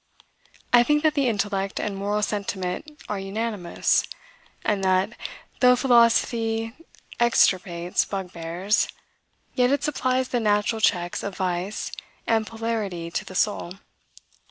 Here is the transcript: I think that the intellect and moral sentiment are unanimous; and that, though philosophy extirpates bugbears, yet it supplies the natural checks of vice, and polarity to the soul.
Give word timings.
I 0.73 0.81
think 0.81 1.03
that 1.03 1.13
the 1.13 1.27
intellect 1.27 1.79
and 1.79 1.95
moral 1.95 2.23
sentiment 2.23 3.03
are 3.07 3.19
unanimous; 3.19 4.03
and 4.65 4.83
that, 4.83 5.11
though 5.59 5.75
philosophy 5.75 6.73
extirpates 7.19 8.03
bugbears, 8.03 8.87
yet 9.53 9.69
it 9.69 9.83
supplies 9.83 10.29
the 10.29 10.39
natural 10.39 10.81
checks 10.81 11.21
of 11.21 11.35
vice, 11.37 11.91
and 12.25 12.47
polarity 12.47 13.11
to 13.11 13.23
the 13.23 13.35
soul. 13.35 13.73